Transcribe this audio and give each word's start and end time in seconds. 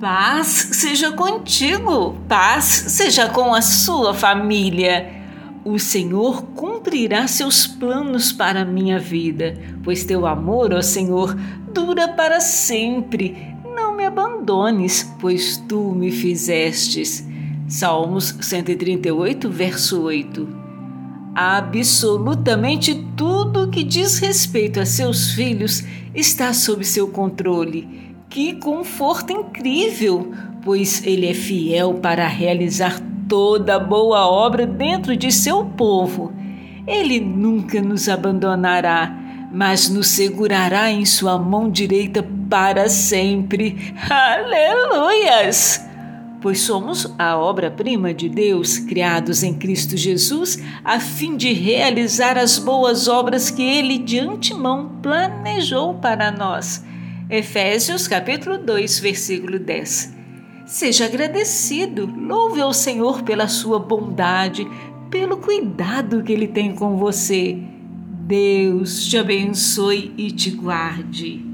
Paz 0.00 0.46
seja 0.74 1.10
contigo, 1.10 2.14
paz 2.28 2.64
seja 2.64 3.28
com 3.30 3.52
a 3.52 3.60
sua 3.60 4.14
família. 4.14 5.12
O 5.64 5.76
Senhor 5.76 6.42
cumprirá 6.54 7.26
seus 7.26 7.66
planos 7.66 8.30
para 8.30 8.60
a 8.60 8.64
minha 8.64 9.00
vida, 9.00 9.58
pois 9.82 10.04
teu 10.04 10.24
amor, 10.24 10.72
ó 10.72 10.80
Senhor, 10.82 11.36
dura 11.74 12.06
para 12.06 12.38
sempre. 12.38 13.56
Não 13.74 13.96
me 13.96 14.06
abandones, 14.06 15.02
pois 15.18 15.56
tu 15.56 15.92
me 15.96 16.12
fizestes. 16.12 17.26
Salmos 17.66 18.36
138, 18.40 19.50
verso 19.50 20.02
8. 20.02 20.48
Absolutamente 21.34 23.04
tudo 23.16 23.68
que 23.68 23.82
diz 23.82 24.20
respeito 24.20 24.78
a 24.78 24.86
seus 24.86 25.32
filhos 25.32 25.82
está 26.14 26.54
sob 26.54 26.84
seu 26.84 27.08
controle 27.08 28.08
que 28.28 28.54
conforto 28.54 29.32
incrível, 29.32 30.32
pois 30.62 31.04
Ele 31.06 31.26
é 31.26 31.34
fiel 31.34 31.94
para 31.94 32.26
realizar 32.26 33.00
toda 33.28 33.78
boa 33.78 34.26
obra 34.26 34.66
dentro 34.66 35.16
de 35.16 35.30
seu 35.32 35.64
povo. 35.64 36.32
Ele 36.86 37.20
nunca 37.20 37.80
nos 37.80 38.08
abandonará, 38.08 39.14
mas 39.52 39.88
nos 39.88 40.08
segurará 40.08 40.90
em 40.90 41.04
sua 41.04 41.38
mão 41.38 41.70
direita 41.70 42.26
para 42.48 42.88
sempre. 42.88 43.94
Aleluias! 44.08 45.86
Pois 46.40 46.60
somos 46.60 47.12
a 47.18 47.36
obra-prima 47.36 48.14
de 48.14 48.28
Deus, 48.28 48.78
criados 48.78 49.42
em 49.42 49.54
Cristo 49.54 49.96
Jesus, 49.96 50.62
a 50.84 51.00
fim 51.00 51.36
de 51.36 51.52
realizar 51.52 52.38
as 52.38 52.58
boas 52.58 53.08
obras 53.08 53.50
que 53.50 53.62
Ele 53.62 53.98
de 53.98 54.20
antemão 54.20 54.88
planejou 55.02 55.94
para 55.94 56.30
nós. 56.30 56.84
Efésios 57.30 58.08
capítulo 58.08 58.56
2, 58.56 59.00
versículo 59.00 59.58
10. 59.58 60.14
Seja 60.64 61.04
agradecido, 61.04 62.06
louve 62.06 62.62
ao 62.62 62.72
Senhor 62.72 63.22
pela 63.22 63.46
sua 63.48 63.78
bondade, 63.78 64.66
pelo 65.10 65.36
cuidado 65.36 66.22
que 66.22 66.32
ele 66.32 66.48
tem 66.48 66.74
com 66.74 66.96
você. 66.96 67.58
Deus 68.26 69.06
te 69.06 69.18
abençoe 69.18 70.14
e 70.16 70.30
te 70.30 70.50
guarde. 70.50 71.47